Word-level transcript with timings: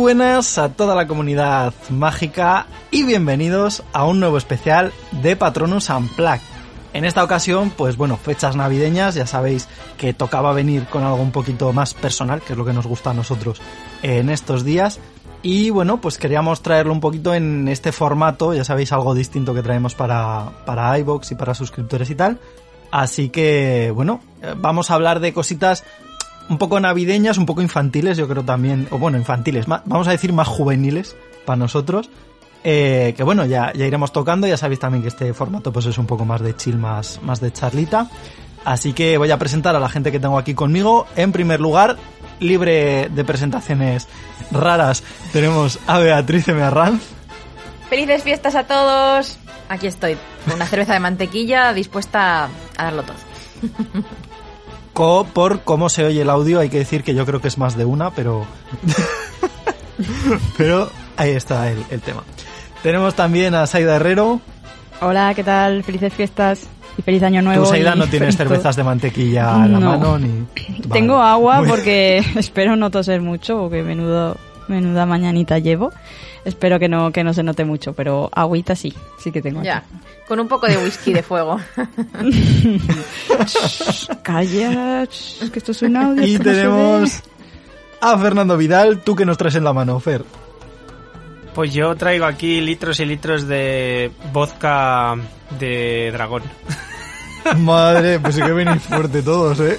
Buenas 0.00 0.56
a 0.56 0.70
toda 0.70 0.94
la 0.94 1.06
comunidad 1.06 1.74
mágica 1.90 2.64
y 2.90 3.02
bienvenidos 3.02 3.82
a 3.92 4.06
un 4.06 4.18
nuevo 4.18 4.38
especial 4.38 4.94
de 5.20 5.36
Patronus 5.36 5.90
Unplugged. 5.90 6.40
En 6.94 7.04
esta 7.04 7.22
ocasión, 7.22 7.68
pues 7.68 7.98
bueno, 7.98 8.16
fechas 8.16 8.56
navideñas, 8.56 9.14
ya 9.14 9.26
sabéis 9.26 9.68
que 9.98 10.14
tocaba 10.14 10.54
venir 10.54 10.86
con 10.86 11.04
algo 11.04 11.20
un 11.20 11.32
poquito 11.32 11.74
más 11.74 11.92
personal, 11.92 12.40
que 12.40 12.54
es 12.54 12.58
lo 12.58 12.64
que 12.64 12.72
nos 12.72 12.86
gusta 12.86 13.10
a 13.10 13.14
nosotros 13.14 13.60
en 14.00 14.30
estos 14.30 14.64
días. 14.64 15.00
Y 15.42 15.68
bueno, 15.68 16.00
pues 16.00 16.16
queríamos 16.16 16.62
traerlo 16.62 16.94
un 16.94 17.00
poquito 17.00 17.34
en 17.34 17.68
este 17.68 17.92
formato, 17.92 18.54
ya 18.54 18.64
sabéis, 18.64 18.92
algo 18.92 19.14
distinto 19.14 19.52
que 19.52 19.62
traemos 19.62 19.94
para, 19.94 20.48
para 20.64 20.98
iVoox 20.98 21.32
y 21.32 21.34
para 21.34 21.52
suscriptores 21.52 22.08
y 22.08 22.14
tal. 22.14 22.38
Así 22.90 23.28
que, 23.28 23.92
bueno, 23.94 24.22
eh, 24.42 24.54
vamos 24.56 24.90
a 24.90 24.94
hablar 24.94 25.20
de 25.20 25.34
cositas 25.34 25.84
un 26.50 26.58
poco 26.58 26.78
navideñas, 26.80 27.38
un 27.38 27.46
poco 27.46 27.62
infantiles, 27.62 28.18
yo 28.18 28.28
creo 28.28 28.42
también, 28.44 28.86
o 28.90 28.98
bueno, 28.98 29.16
infantiles, 29.16 29.66
ma- 29.68 29.82
vamos 29.86 30.06
a 30.08 30.10
decir 30.10 30.32
más 30.34 30.48
juveniles 30.48 31.16
para 31.46 31.56
nosotros. 31.56 32.10
Eh, 32.62 33.14
que 33.16 33.22
bueno, 33.22 33.46
ya, 33.46 33.72
ya 33.72 33.86
iremos 33.86 34.12
tocando, 34.12 34.46
ya 34.46 34.58
sabéis 34.58 34.80
también 34.80 35.00
que 35.00 35.08
este 35.08 35.32
formato 35.32 35.72
pues 35.72 35.86
es 35.86 35.96
un 35.96 36.06
poco 36.06 36.26
más 36.26 36.42
de 36.42 36.54
chill, 36.54 36.76
más, 36.76 37.18
más 37.22 37.40
de 37.40 37.50
charlita. 37.52 38.08
Así 38.66 38.92
que 38.92 39.16
voy 39.16 39.30
a 39.30 39.38
presentar 39.38 39.74
a 39.74 39.80
la 39.80 39.88
gente 39.88 40.12
que 40.12 40.20
tengo 40.20 40.36
aquí 40.36 40.52
conmigo. 40.52 41.06
En 41.16 41.32
primer 41.32 41.60
lugar, 41.60 41.96
libre 42.40 43.08
de 43.08 43.24
presentaciones 43.24 44.08
raras, 44.50 45.02
tenemos 45.32 45.78
a 45.86 45.98
Beatriz 46.00 46.46
M. 46.48 46.60
Arranz. 46.62 47.00
¡Felices 47.88 48.22
fiestas 48.22 48.54
a 48.56 48.64
todos! 48.64 49.38
Aquí 49.70 49.86
estoy, 49.86 50.18
con 50.44 50.54
una 50.56 50.66
cerveza 50.66 50.92
de 50.92 51.00
mantequilla 51.00 51.72
dispuesta 51.72 52.50
a 52.76 52.84
darlo 52.84 53.04
todo. 53.04 53.16
Co, 55.00 55.24
por 55.24 55.62
cómo 55.62 55.88
se 55.88 56.04
oye 56.04 56.20
el 56.20 56.28
audio, 56.28 56.60
hay 56.60 56.68
que 56.68 56.76
decir 56.76 57.02
que 57.02 57.14
yo 57.14 57.24
creo 57.24 57.40
que 57.40 57.48
es 57.48 57.56
más 57.56 57.74
de 57.74 57.86
una, 57.86 58.10
pero. 58.10 58.44
pero 60.58 60.90
ahí 61.16 61.30
está 61.30 61.70
el, 61.70 61.82
el 61.88 62.02
tema. 62.02 62.22
Tenemos 62.82 63.14
también 63.14 63.54
a 63.54 63.66
Saida 63.66 63.96
Herrero. 63.96 64.42
Hola, 65.00 65.32
¿qué 65.34 65.42
tal? 65.42 65.82
Felices 65.84 66.12
fiestas 66.12 66.66
y 66.98 67.00
feliz 67.00 67.22
año 67.22 67.40
nuevo. 67.40 67.64
Tú, 67.64 67.70
Saida, 67.70 67.94
no 67.94 68.08
tienes 68.08 68.36
todo. 68.36 68.48
cervezas 68.48 68.76
de 68.76 68.84
mantequilla 68.84 69.54
a 69.54 69.66
la 69.66 69.78
No. 69.78 69.80
mano 69.80 70.18
ni. 70.18 70.44
Tengo 70.92 71.16
Vale. 71.16 71.30
agua 71.30 71.58
Muy- 71.60 71.68
porque 71.70 72.18
espero 72.36 72.76
no 72.76 72.90
toser 72.90 73.22
mucho, 73.22 73.56
porque 73.58 73.82
menudo, 73.82 74.36
menuda 74.68 75.06
mañanita 75.06 75.58
llevo. 75.60 75.94
Espero 76.44 76.78
que 76.78 76.88
no, 76.88 77.12
que 77.12 77.22
no 77.22 77.34
se 77.34 77.42
note 77.42 77.64
mucho, 77.64 77.92
pero 77.92 78.30
agüita 78.32 78.74
sí, 78.74 78.94
sí 79.18 79.30
que 79.30 79.42
tengo. 79.42 79.62
Ya, 79.62 79.78
aquí. 79.78 79.86
con 80.26 80.40
un 80.40 80.48
poco 80.48 80.66
de 80.66 80.78
whisky 80.78 81.12
de 81.12 81.22
fuego. 81.22 81.60
Calla, 84.22 85.02
es 85.02 85.50
que 85.52 85.58
esto 85.58 85.72
es 85.72 85.82
un 85.82 85.96
audio. 85.96 86.26
Y 86.26 86.38
tenemos 86.38 87.20
a 88.00 88.18
Fernando 88.18 88.56
Vidal. 88.56 89.02
¿Tú 89.02 89.14
que 89.14 89.26
nos 89.26 89.36
traes 89.36 89.56
en 89.56 89.64
la 89.64 89.72
mano, 89.72 90.00
Fer? 90.00 90.24
Pues 91.54 91.74
yo 91.74 91.94
traigo 91.96 92.24
aquí 92.24 92.60
litros 92.60 93.00
y 93.00 93.04
litros 93.04 93.46
de 93.46 94.10
vodka 94.32 95.16
de 95.58 96.10
dragón. 96.12 96.42
Madre, 97.58 98.20
pues 98.20 98.36
sí 98.36 98.42
que 98.42 98.52
venís 98.52 98.82
fuerte 98.82 99.22
todos, 99.22 99.58
¿eh? 99.60 99.78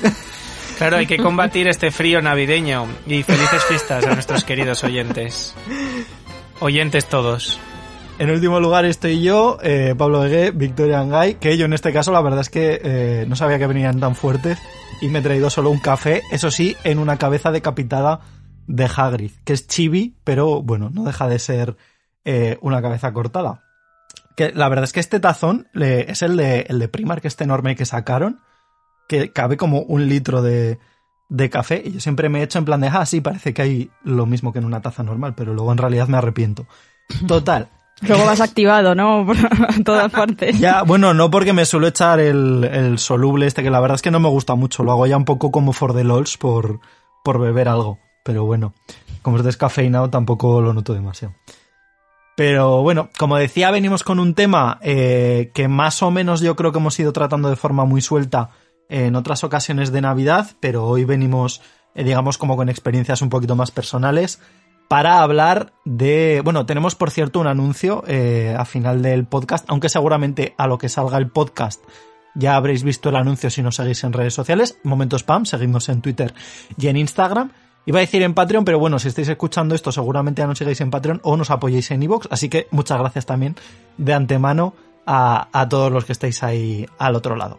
Claro, 0.77 0.97
hay 0.97 1.05
que 1.05 1.17
combatir 1.17 1.67
este 1.67 1.91
frío 1.91 2.21
navideño 2.21 2.87
y 3.05 3.21
felices 3.21 3.63
fiestas 3.65 4.05
a 4.05 4.15
nuestros 4.15 4.43
queridos 4.43 4.83
oyentes. 4.83 5.53
Oyentes 6.63 7.07
todos. 7.07 7.59
En 8.19 8.29
último 8.29 8.59
lugar 8.59 8.85
estoy 8.85 9.23
yo, 9.23 9.57
eh, 9.63 9.95
Pablo 9.97 10.23
Egué, 10.23 10.51
Victoria 10.51 10.99
Angay, 10.99 11.33
que 11.39 11.57
yo 11.57 11.65
en 11.65 11.73
este 11.73 11.91
caso 11.91 12.11
la 12.11 12.21
verdad 12.21 12.41
es 12.41 12.51
que 12.51 12.79
eh, 12.83 13.25
no 13.27 13.35
sabía 13.35 13.57
que 13.57 13.65
venían 13.65 13.99
tan 13.99 14.13
fuertes 14.13 14.59
y 15.01 15.07
me 15.07 15.19
he 15.19 15.21
traído 15.23 15.49
solo 15.49 15.71
un 15.71 15.79
café, 15.79 16.21
eso 16.31 16.51
sí, 16.51 16.77
en 16.83 16.99
una 16.99 17.17
cabeza 17.17 17.51
decapitada 17.51 18.19
de 18.67 18.87
Hagrid, 18.95 19.31
que 19.43 19.53
es 19.53 19.65
chibi, 19.65 20.15
pero 20.23 20.61
bueno, 20.61 20.91
no 20.93 21.03
deja 21.03 21.27
de 21.27 21.39
ser 21.39 21.77
eh, 22.25 22.59
una 22.61 22.79
cabeza 22.79 23.11
cortada. 23.11 23.63
Que 24.35 24.51
la 24.51 24.69
verdad 24.69 24.83
es 24.83 24.93
que 24.93 24.99
este 24.99 25.19
tazón 25.19 25.67
es 25.73 26.21
el 26.21 26.37
de, 26.37 26.67
el 26.69 26.77
de 26.77 26.89
Primark, 26.89 27.25
este 27.25 27.43
enorme 27.43 27.75
que 27.75 27.87
sacaron, 27.87 28.39
que 29.07 29.31
cabe 29.31 29.57
como 29.57 29.79
un 29.79 30.07
litro 30.07 30.43
de, 30.43 30.77
de 31.31 31.49
café, 31.49 31.81
y 31.83 31.93
yo 31.93 31.99
siempre 32.01 32.27
me 32.27 32.39
he 32.39 32.43
hecho 32.43 32.59
en 32.59 32.65
plan 32.65 32.81
de, 32.81 32.87
ah, 32.87 33.05
sí, 33.05 33.21
parece 33.21 33.53
que 33.53 33.61
hay 33.61 33.89
lo 34.03 34.25
mismo 34.25 34.51
que 34.51 34.59
en 34.59 34.65
una 34.65 34.81
taza 34.81 35.01
normal, 35.01 35.33
pero 35.33 35.53
luego 35.53 35.71
en 35.71 35.77
realidad 35.77 36.09
me 36.09 36.17
arrepiento. 36.17 36.67
Total, 37.27 37.69
Luego 38.01 38.25
vas 38.25 38.41
activado, 38.41 38.95
¿no? 38.95 39.25
Por 39.27 39.37
todas 39.83 40.11
partes. 40.11 40.59
ya, 40.59 40.81
bueno, 40.81 41.13
no 41.13 41.29
porque 41.29 41.53
me 41.53 41.65
suelo 41.65 41.87
echar 41.87 42.19
el, 42.19 42.63
el 42.63 42.99
soluble 42.99 43.45
este, 43.45 43.63
que 43.63 43.69
la 43.69 43.79
verdad 43.79 43.95
es 43.95 44.01
que 44.01 44.11
no 44.11 44.19
me 44.19 44.27
gusta 44.27 44.55
mucho. 44.55 44.83
Lo 44.83 44.91
hago 44.91 45.05
ya 45.05 45.17
un 45.17 45.25
poco 45.25 45.51
como 45.51 45.71
for 45.71 45.93
the 45.93 46.03
lols 46.03 46.35
por, 46.37 46.79
por 47.23 47.39
beber 47.39 47.69
algo. 47.69 47.99
Pero 48.23 48.43
bueno, 48.45 48.73
como 49.21 49.37
es 49.37 49.43
descafeinado 49.43 50.09
tampoco 50.09 50.61
lo 50.61 50.73
noto 50.73 50.95
demasiado. 50.95 51.35
Pero 52.35 52.81
bueno, 52.81 53.09
como 53.19 53.37
decía, 53.37 53.69
venimos 53.69 54.03
con 54.03 54.19
un 54.19 54.33
tema 54.33 54.79
eh, 54.81 55.51
que 55.53 55.67
más 55.67 56.01
o 56.01 56.09
menos 56.09 56.41
yo 56.41 56.55
creo 56.55 56.71
que 56.71 56.79
hemos 56.79 56.99
ido 56.99 57.13
tratando 57.13 57.49
de 57.49 57.55
forma 57.55 57.85
muy 57.85 58.01
suelta 58.01 58.49
en 58.91 59.15
otras 59.15 59.43
ocasiones 59.43 59.91
de 59.91 60.01
Navidad, 60.01 60.51
pero 60.59 60.85
hoy 60.85 61.05
venimos, 61.05 61.61
eh, 61.95 62.03
digamos, 62.03 62.37
como 62.37 62.57
con 62.57 62.67
experiencias 62.67 63.21
un 63.21 63.29
poquito 63.29 63.55
más 63.55 63.71
personales 63.71 64.39
para 64.89 65.21
hablar 65.21 65.71
de... 65.85 66.41
Bueno, 66.43 66.65
tenemos 66.65 66.95
por 66.95 67.09
cierto 67.09 67.39
un 67.39 67.47
anuncio 67.47 68.03
eh, 68.05 68.53
a 68.57 68.65
final 68.65 69.01
del 69.01 69.25
podcast, 69.25 69.65
aunque 69.69 69.87
seguramente 69.87 70.53
a 70.57 70.67
lo 70.67 70.77
que 70.77 70.89
salga 70.89 71.17
el 71.17 71.29
podcast 71.29 71.81
ya 72.35 72.55
habréis 72.55 72.83
visto 72.83 73.09
el 73.09 73.15
anuncio 73.15 73.49
si 73.49 73.61
nos 73.61 73.75
seguís 73.75 74.03
en 74.03 74.13
redes 74.13 74.33
sociales. 74.33 74.77
Momento 74.83 75.17
spam, 75.17 75.45
seguimos 75.45 75.89
en 75.89 76.01
Twitter 76.01 76.33
y 76.77 76.87
en 76.87 76.97
Instagram. 76.97 77.51
Iba 77.85 77.99
a 77.99 78.01
decir 78.01 78.21
en 78.21 78.33
Patreon, 78.33 78.63
pero 78.63 78.77
bueno, 78.77 78.99
si 78.99 79.07
estáis 79.07 79.27
escuchando 79.29 79.73
esto 79.73 79.91
seguramente 79.91 80.41
ya 80.41 80.47
nos 80.47 80.57
sigáis 80.57 80.81
en 80.81 80.91
Patreon 80.91 81.19
o 81.23 81.35
nos 81.35 81.49
apoyéis 81.49 81.89
en 81.91 82.03
iVoox, 82.03 82.27
así 82.29 82.47
que 82.47 82.67
muchas 82.71 82.99
gracias 82.99 83.25
también 83.25 83.55
de 83.97 84.13
antemano 84.13 84.75
a, 85.13 85.67
todos 85.69 85.91
los 85.91 86.05
que 86.05 86.13
estáis 86.13 86.41
ahí 86.43 86.85
al 86.97 87.15
otro 87.15 87.35
lado. 87.35 87.57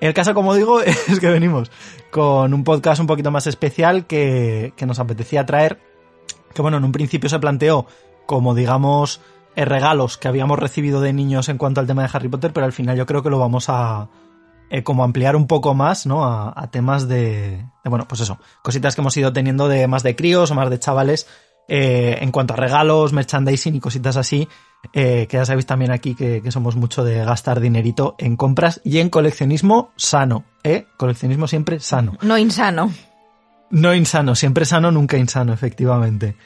El 0.00 0.14
caso, 0.14 0.34
como 0.34 0.54
digo, 0.54 0.80
es 0.82 1.18
que 1.20 1.28
venimos 1.28 1.70
con 2.10 2.54
un 2.54 2.64
podcast 2.64 3.00
un 3.00 3.06
poquito 3.06 3.30
más 3.30 3.46
especial 3.46 4.06
que, 4.06 4.72
que 4.76 4.86
nos 4.86 4.98
apetecía 4.98 5.46
traer 5.46 5.80
que 6.54 6.62
bueno, 6.62 6.76
en 6.76 6.84
un 6.84 6.92
principio 6.92 7.30
se 7.30 7.38
planteó 7.38 7.86
como 8.26 8.54
digamos 8.54 9.20
eh, 9.56 9.64
regalos 9.64 10.18
que 10.18 10.28
habíamos 10.28 10.58
recibido 10.58 11.00
de 11.00 11.12
niños 11.12 11.48
en 11.48 11.58
cuanto 11.58 11.80
al 11.80 11.86
tema 11.86 12.02
de 12.02 12.10
Harry 12.12 12.28
Potter, 12.28 12.52
pero 12.52 12.66
al 12.66 12.72
final 12.72 12.96
yo 12.96 13.06
creo 13.06 13.22
que 13.22 13.30
lo 13.30 13.38
vamos 13.38 13.66
a 13.68 14.08
eh, 14.70 14.82
como 14.82 15.02
ampliar 15.04 15.34
un 15.34 15.46
poco 15.46 15.74
más, 15.74 16.06
¿no? 16.06 16.24
A, 16.24 16.52
a 16.54 16.70
temas 16.70 17.08
de, 17.08 17.66
de, 17.82 17.90
bueno, 17.90 18.06
pues 18.06 18.20
eso, 18.20 18.38
cositas 18.62 18.94
que 18.94 19.00
hemos 19.00 19.16
ido 19.16 19.32
teniendo 19.32 19.68
de 19.68 19.86
más 19.88 20.02
de 20.02 20.14
críos 20.14 20.50
o 20.50 20.54
más 20.54 20.70
de 20.70 20.78
chavales 20.78 21.26
eh, 21.68 22.18
en 22.20 22.32
cuanto 22.32 22.54
a 22.54 22.56
regalos, 22.56 23.12
merchandising 23.12 23.76
y 23.76 23.80
cositas 23.80 24.16
así, 24.16 24.48
eh, 24.92 25.26
que 25.28 25.36
ya 25.36 25.44
sabéis 25.44 25.66
también 25.66 25.90
aquí 25.92 26.14
que, 26.14 26.42
que 26.42 26.50
somos 26.50 26.76
mucho 26.76 27.04
de 27.04 27.24
gastar 27.24 27.60
dinerito 27.60 28.14
en 28.18 28.36
compras 28.36 28.80
y 28.84 28.98
en 28.98 29.10
coleccionismo 29.10 29.90
sano, 29.96 30.44
¿eh? 30.64 30.86
Coleccionismo 30.96 31.46
siempre 31.46 31.80
sano. 31.80 32.18
No 32.22 32.36
insano. 32.36 32.92
No 33.70 33.94
insano, 33.94 34.34
siempre 34.34 34.64
sano, 34.64 34.90
nunca 34.90 35.16
insano, 35.16 35.52
efectivamente. 35.52 36.36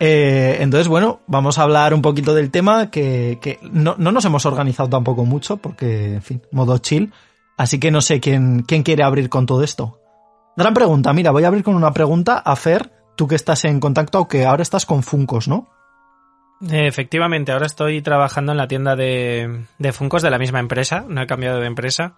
Eh, 0.00 0.58
entonces, 0.60 0.88
bueno, 0.88 1.20
vamos 1.26 1.58
a 1.58 1.62
hablar 1.62 1.94
un 1.94 2.02
poquito 2.02 2.34
del 2.34 2.50
tema 2.50 2.90
que, 2.90 3.38
que 3.40 3.58
no, 3.70 3.94
no 3.98 4.12
nos 4.12 4.24
hemos 4.24 4.46
organizado 4.46 4.88
tampoco 4.88 5.24
mucho 5.24 5.58
porque, 5.58 6.14
en 6.14 6.22
fin, 6.22 6.42
modo 6.52 6.78
chill. 6.78 7.12
Así 7.56 7.78
que 7.78 7.90
no 7.90 8.00
sé 8.00 8.20
quién, 8.20 8.62
quién 8.62 8.82
quiere 8.82 9.04
abrir 9.04 9.28
con 9.28 9.46
todo 9.46 9.62
esto. 9.62 10.00
Gran 10.56 10.74
pregunta, 10.74 11.12
mira, 11.12 11.30
voy 11.30 11.44
a 11.44 11.48
abrir 11.48 11.64
con 11.64 11.74
una 11.74 11.92
pregunta 11.92 12.38
a 12.38 12.56
Fer, 12.56 12.92
tú 13.16 13.28
que 13.28 13.34
estás 13.34 13.64
en 13.64 13.80
contacto, 13.80 14.18
aunque 14.18 14.44
ahora 14.44 14.62
estás 14.62 14.86
con 14.86 15.02
Funcos, 15.02 15.48
¿no? 15.48 15.68
Efectivamente, 16.70 17.52
ahora 17.52 17.66
estoy 17.66 18.00
trabajando 18.02 18.52
en 18.52 18.58
la 18.58 18.68
tienda 18.68 18.96
de, 18.96 19.64
de 19.78 19.92
Funcos 19.92 20.22
de 20.22 20.30
la 20.30 20.38
misma 20.38 20.60
empresa, 20.60 21.04
no 21.08 21.22
he 21.22 21.26
cambiado 21.26 21.60
de 21.60 21.66
empresa. 21.66 22.14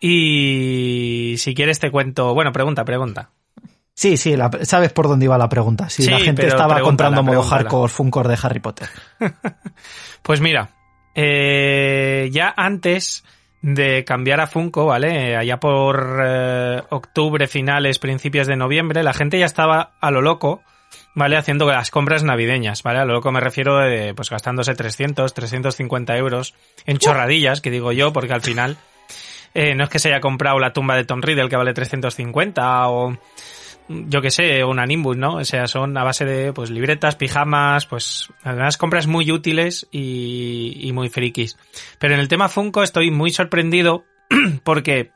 Y 0.00 1.34
si 1.38 1.54
quieres 1.54 1.78
te 1.78 1.90
cuento, 1.90 2.34
bueno, 2.34 2.52
pregunta, 2.52 2.84
pregunta. 2.84 3.30
Sí, 3.94 4.16
sí, 4.16 4.36
la- 4.36 4.50
sabes 4.62 4.92
por 4.92 5.08
dónde 5.08 5.26
iba 5.26 5.36
la 5.36 5.48
pregunta. 5.48 5.90
Si 5.90 6.02
Sí, 6.04 6.10
la 6.10 6.18
gente 6.20 6.46
estaba 6.46 6.80
comprando 6.80 7.22
modo 7.22 7.42
hardcore 7.42 7.92
Funkor 7.92 8.28
de 8.28 8.38
Harry 8.42 8.60
Potter. 8.60 8.88
Pues 10.22 10.42
mira, 10.42 10.68
eh, 11.14 12.28
ya 12.30 12.52
antes 12.54 13.24
de 13.62 14.04
cambiar 14.04 14.40
a 14.40 14.46
Funko, 14.46 14.84
¿vale? 14.84 15.34
Allá 15.34 15.58
por 15.58 16.20
eh, 16.22 16.82
octubre, 16.90 17.46
finales, 17.46 17.98
principios 17.98 18.46
de 18.46 18.56
noviembre, 18.56 19.02
la 19.02 19.14
gente 19.14 19.38
ya 19.38 19.46
estaba 19.46 19.92
a 19.98 20.10
lo 20.10 20.20
loco, 20.20 20.62
¿vale? 21.14 21.36
Haciendo 21.36 21.66
las 21.66 21.90
compras 21.90 22.22
navideñas, 22.22 22.82
¿vale? 22.82 23.00
A 23.00 23.04
lo 23.04 23.14
loco 23.14 23.32
me 23.32 23.40
refiero 23.40 23.78
de, 23.78 24.14
pues 24.14 24.30
gastándose 24.30 24.74
300, 24.74 25.32
350 25.32 26.16
euros 26.16 26.54
en 26.86 26.98
chorradillas, 26.98 27.60
que 27.60 27.70
digo 27.70 27.92
yo, 27.92 28.12
porque 28.12 28.32
al 28.32 28.42
final 28.42 28.76
eh, 29.54 29.74
no 29.74 29.84
es 29.84 29.90
que 29.90 29.98
se 29.98 30.08
haya 30.08 30.20
comprado 30.20 30.58
la 30.58 30.72
tumba 30.72 30.96
de 30.96 31.04
Tom 31.04 31.20
Riddle 31.20 31.48
que 31.48 31.56
vale 31.56 31.74
350 31.74 32.88
o 32.88 33.18
yo 33.88 34.22
que 34.22 34.30
sé, 34.30 34.62
una 34.62 34.86
Nimbus, 34.86 35.16
¿no? 35.16 35.36
O 35.36 35.44
sea, 35.44 35.66
son 35.66 35.96
a 35.98 36.04
base 36.04 36.24
de 36.24 36.52
pues 36.52 36.70
libretas, 36.70 37.16
pijamas, 37.16 37.86
pues 37.86 38.28
unas 38.44 38.76
compras 38.76 39.08
muy 39.08 39.32
útiles 39.32 39.88
y, 39.90 40.78
y 40.80 40.92
muy 40.92 41.08
frikis. 41.08 41.56
Pero 41.98 42.14
en 42.14 42.20
el 42.20 42.28
tema 42.28 42.48
Funko 42.48 42.84
estoy 42.84 43.10
muy 43.10 43.30
sorprendido 43.30 44.04
porque 44.62 45.10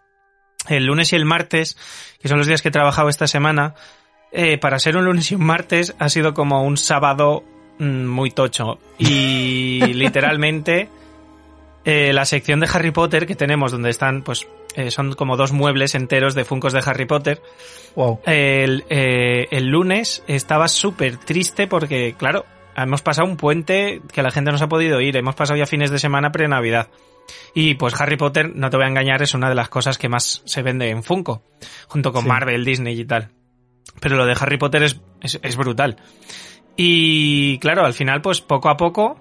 el 0.69 0.87
lunes 0.87 1.13
y 1.13 1.17
el 1.17 1.25
martes, 1.25 1.77
que 2.21 2.29
son 2.29 2.39
los 2.39 2.49
días 2.49 2.63
que 2.63 2.69
he 2.69 2.73
trabajado 2.73 3.09
esta 3.09 3.29
semana, 3.29 3.75
eh, 4.35 4.59
para 4.59 4.79
ser 4.79 4.97
un 4.97 5.05
lunes 5.05 5.31
y 5.31 5.35
un 5.37 5.45
martes 5.45 5.95
ha 5.99 6.09
sido 6.09 6.35
como 6.35 6.63
un 6.65 6.77
sábado 6.77 7.45
mm, 7.79 8.05
muy 8.07 8.31
tocho. 8.31 8.79
Y 8.99 9.81
literalmente 9.95 10.89
eh, 11.85 12.13
la 12.13 12.25
sección 12.25 12.61
de 12.61 12.69
Harry 12.73 12.91
Potter 12.91 13.27
que 13.27 13.35
tenemos, 13.37 13.73
donde 13.73 13.91
están, 13.91 14.23
pues, 14.23 14.47
eh, 14.75 14.91
son 14.91 15.15
como 15.15 15.37
dos 15.37 15.53
muebles 15.53 15.95
enteros 15.95 16.35
de 16.35 16.45
Funcos 16.45 16.73
de 16.73 16.83
Harry 16.85 17.07
Potter, 17.07 17.41
Wow. 17.95 18.21
el, 18.27 18.85
el 18.89 19.67
lunes 19.69 20.25
estaba 20.27 20.67
súper 20.67 21.17
triste 21.19 21.69
porque, 21.69 22.15
claro, 22.19 22.45
hemos 22.77 23.03
pasado 23.03 23.29
un 23.29 23.37
puente 23.37 24.01
que 24.13 24.23
la 24.23 24.33
gente 24.33 24.51
no 24.51 24.59
se 24.59 24.65
ha 24.65 24.69
podido 24.69 25.01
ir. 25.01 25.17
Hemos 25.17 25.37
pasado 25.37 25.57
ya 25.57 25.67
fines 25.67 25.91
de 25.93 26.01
semana 26.01 26.33
pre-Navidad. 26.33 26.89
Y 27.55 27.75
pues 27.75 27.99
Harry 28.01 28.17
Potter, 28.17 28.51
no 28.55 28.69
te 28.69 28.77
voy 28.77 28.85
a 28.85 28.89
engañar, 28.89 29.23
es 29.23 29.33
una 29.35 29.49
de 29.49 29.55
las 29.55 29.69
cosas 29.69 29.97
que 29.97 30.09
más 30.09 30.43
se 30.45 30.63
vende 30.63 30.91
en 30.91 31.03
Funko, 31.05 31.43
junto 31.87 32.13
con 32.13 32.23
Sí. 32.23 32.29
Marvel, 32.29 32.65
Disney 32.65 33.01
y 33.01 33.05
tal. 33.05 33.31
Pero 34.01 34.17
lo 34.17 34.27
de 34.27 34.37
Harry 34.39 34.59
Potter 34.59 34.83
es, 34.83 35.01
es, 35.21 35.39
es 35.43 35.57
brutal. 35.57 35.97
Y 36.77 37.59
claro, 37.59 37.85
al 37.85 37.95
final, 37.95 38.21
pues 38.21 38.41
poco 38.41 38.69
a 38.69 38.77
poco 38.77 39.21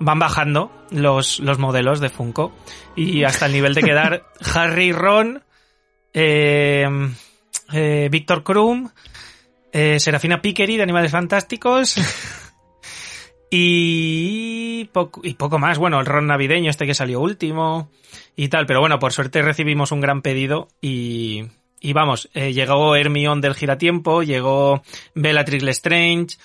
van 0.00 0.18
bajando 0.18 0.72
los, 0.90 1.40
los 1.40 1.58
modelos 1.58 2.00
de 2.00 2.08
Funko. 2.08 2.52
Y 2.96 3.24
hasta 3.24 3.46
el 3.46 3.52
nivel 3.52 3.74
de 3.74 3.82
quedar 3.82 4.26
Harry, 4.54 4.92
Ron, 4.92 5.42
eh, 6.12 6.88
eh, 7.72 8.08
Víctor 8.10 8.42
Krum, 8.42 8.90
eh, 9.72 10.00
Serafina 10.00 10.42
Pickery 10.42 10.76
de 10.76 10.82
Animales 10.82 11.12
Fantásticos 11.12 11.96
y 13.50 14.84
poco, 14.86 15.20
y 15.22 15.34
poco 15.34 15.58
más. 15.58 15.78
Bueno, 15.78 16.00
el 16.00 16.06
ron 16.06 16.26
navideño 16.26 16.70
este 16.70 16.86
que 16.86 16.94
salió 16.94 17.20
último 17.20 17.90
y 18.36 18.48
tal. 18.48 18.66
Pero 18.66 18.80
bueno, 18.80 18.98
por 18.98 19.12
suerte 19.12 19.42
recibimos 19.42 19.92
un 19.92 20.00
gran 20.00 20.22
pedido 20.22 20.68
y, 20.80 21.44
y 21.80 21.92
vamos, 21.92 22.28
eh, 22.34 22.52
llegó 22.52 22.94
Hermione 22.94 23.40
del 23.40 23.54
giratiempo, 23.54 24.22
llegó 24.22 24.82
Bellatrix 25.14 25.62
Lestrange, 25.62 26.36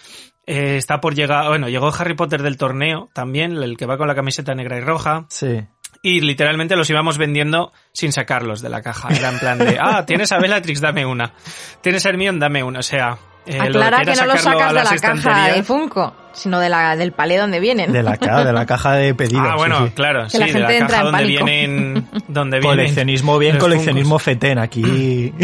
eh, 0.48 0.78
está 0.78 1.02
por 1.02 1.16
llegar, 1.16 1.48
bueno, 1.48 1.70
llegó 1.70 1.94
Harry 1.94 2.16
Potter 2.16 2.42
del 2.42 2.58
torneo 2.58 3.10
también, 3.14 3.52
el 3.52 3.78
que 3.78 3.86
va 3.86 3.98
con 3.98 4.08
la 4.08 4.16
camiseta 4.16 4.56
negra 4.56 4.78
y 4.78 4.82
roja. 4.82 5.26
Sí. 5.30 5.62
Y 6.02 6.22
literalmente 6.22 6.76
los 6.76 6.90
íbamos 6.90 7.18
vendiendo 7.18 7.74
sin 7.92 8.12
sacarlos 8.12 8.62
de 8.62 8.70
la 8.70 8.82
caja. 8.82 9.10
Era 9.10 9.30
en 9.30 9.40
plan 9.40 9.58
de, 9.58 9.78
ah, 9.82 10.06
tienes 10.06 10.32
a 10.32 10.38
Bellatrix, 10.38 10.80
dame 10.80 11.06
una. 11.06 11.34
Tienes 11.82 12.06
a 12.06 12.10
Hermione, 12.10 12.38
dame 12.40 12.64
una. 12.64 12.80
O 12.80 12.84
sea, 12.84 13.18
eh, 13.46 13.60
Aclara 13.60 14.02
que 14.04 14.16
no 14.16 14.26
lo 14.26 14.38
sacas 14.38 14.74
de 14.74 14.84
la 14.84 14.98
caja 15.00 15.48
de. 15.54 15.64
Funko, 15.64 16.14
sino 16.34 16.60
de 16.60 16.70
la, 16.70 16.96
del 16.96 17.12
palé 17.12 17.38
donde 17.38 17.60
vienen. 17.60 17.92
De 17.92 18.04
la, 18.04 18.18
de 18.18 18.54
la 18.54 18.66
caja 18.66 18.94
de 18.94 19.14
pedidos. 19.16 19.48
Ah, 19.50 19.56
bueno, 19.56 19.86
sí. 19.88 19.92
claro, 19.96 20.30
sí, 20.30 20.38
la 20.38 20.46
de 20.48 20.52
gente 20.52 20.68
la 20.68 20.74
entra 20.78 20.88
caja 20.88 21.00
en 21.00 21.06
donde 21.12 21.24
pánico. 21.24 21.46
vienen, 21.46 22.08
donde 22.28 22.60
vienen 22.60 22.78
Coleccionismo 22.78 23.38
bien, 23.40 23.58
coleccionismo 23.58 24.10
Funkos. 24.20 24.24
fetén 24.24 24.60
aquí. 24.60 25.34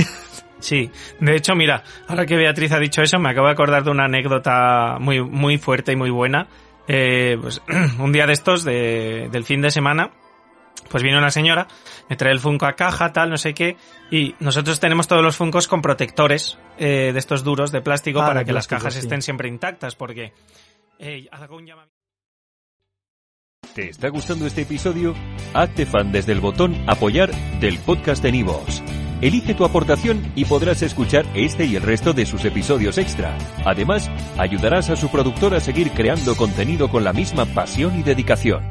Sí, 0.62 0.92
de 1.20 1.36
hecho, 1.38 1.56
mira, 1.56 1.82
ahora 2.08 2.28
que 2.28 2.36
Beatriz 2.36 2.72
ha 2.72 2.78
dicho 2.78 3.02
eso, 3.02 3.18
me 3.18 3.32
acabo 3.32 3.48
de 3.48 3.54
acordar 3.54 3.84
de 3.84 3.90
una 3.90 4.06
anécdota 4.06 4.98
muy, 5.00 5.20
muy 5.20 5.58
fuerte 5.58 5.92
y 5.94 5.96
muy 5.96 6.12
buena. 6.12 6.46
Eh, 6.88 7.36
pues, 7.42 7.64
un 7.98 8.12
día 8.12 8.28
de 8.28 8.34
estos, 8.34 8.64
de- 8.64 9.28
del 9.32 9.44
fin 9.44 9.60
de 9.64 9.72
semana, 9.72 10.12
pues 10.90 11.04
vino 11.04 11.18
una 11.18 11.32
señora, 11.32 11.68
me 12.10 12.16
trae 12.16 12.32
el 12.32 12.40
Funko 12.40 12.66
a 12.66 12.74
caja, 12.74 13.14
tal, 13.14 13.30
no 13.30 13.38
sé 13.38 13.54
qué, 13.54 13.78
y 14.10 14.36
nosotros 14.40 14.80
tenemos 14.80 15.08
todos 15.08 15.24
los 15.24 15.36
Funcos 15.36 15.68
con 15.68 15.82
protectores 15.82 16.58
eh, 16.78 17.12
de 17.14 17.20
estos 17.20 17.44
duros 17.44 17.72
de 17.72 17.82
plástico 17.82 18.22
Ah, 18.22 18.28
para 18.28 18.40
de 18.42 18.46
que 18.46 18.54
las 18.54 18.68
cajas 18.68 18.94
sí. 18.94 19.00
estén 19.00 19.22
siempre 19.22 19.48
intactas, 19.48 19.96
porque 19.96 20.34
eh, 21.00 21.28
hago 21.32 21.56
un 21.58 21.66
llamamiento. 21.66 21.96
¿Te 23.74 23.90
está 23.90 24.10
gustando 24.10 24.46
este 24.46 24.64
episodio? 24.64 25.16
Hazte 25.54 25.86
fan 25.86 26.12
desde 26.12 26.34
el 26.34 26.42
botón 26.42 26.76
Apoyar 26.88 27.32
del 27.62 27.78
podcast 27.80 28.22
de 28.22 28.34
Nivos. 28.34 28.84
Elige 29.22 29.54
tu 29.54 29.64
aportación 29.64 30.32
y 30.36 30.46
podrás 30.46 30.82
escuchar 30.82 31.26
este 31.36 31.66
y 31.66 31.76
el 31.76 31.84
resto 31.84 32.12
de 32.12 32.26
sus 32.26 32.44
episodios 32.44 32.98
extra. 32.98 33.38
Además, 33.64 34.10
ayudarás 34.38 34.90
a 34.90 34.96
su 34.96 35.10
productor 35.10 35.54
a 35.54 35.60
seguir 35.60 35.92
creando 35.92 36.36
contenido 36.36 36.90
con 36.90 37.04
la 37.04 37.14
misma 37.14 37.46
pasión 37.46 37.98
y 37.98 38.04
dedicación. 38.04 38.71